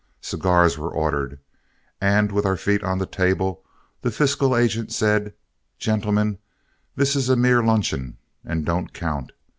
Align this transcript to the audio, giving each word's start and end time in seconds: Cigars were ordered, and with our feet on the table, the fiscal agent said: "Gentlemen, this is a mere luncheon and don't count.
Cigars 0.21 0.79
were 0.79 0.89
ordered, 0.89 1.37
and 2.01 2.31
with 2.31 2.43
our 2.43 2.57
feet 2.57 2.81
on 2.83 2.97
the 2.97 3.05
table, 3.05 3.63
the 4.01 4.09
fiscal 4.09 4.57
agent 4.57 4.91
said: 4.91 5.31
"Gentlemen, 5.77 6.39
this 6.95 7.15
is 7.15 7.29
a 7.29 7.35
mere 7.35 7.61
luncheon 7.61 8.17
and 8.43 8.65
don't 8.65 8.93
count. 8.93 9.31